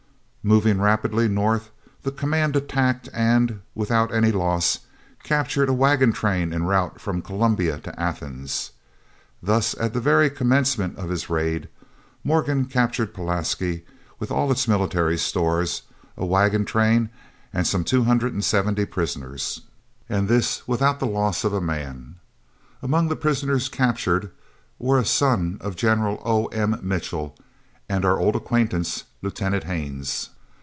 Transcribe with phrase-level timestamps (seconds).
[0.43, 1.69] Moving rapidly north,
[2.01, 4.79] the command attacked and, without any loss,
[5.23, 8.71] captured a wagon train en route from Columbia to Athens.
[9.43, 11.67] Thus at the very commencement of his raid,
[12.23, 13.85] Morgan captured Pulaski,
[14.17, 15.83] with all its military stores,
[16.17, 17.11] a wagon train,
[17.53, 19.61] and some two hundred and seventy prisoners,
[20.09, 22.15] and this without the loss of a man.
[22.81, 24.31] Among the prisoners captured
[24.79, 26.47] were a son of General O.
[26.47, 26.79] M.
[26.81, 27.37] Mitchell,
[27.87, 30.29] and our old acquaintance, Lieutenant Haines.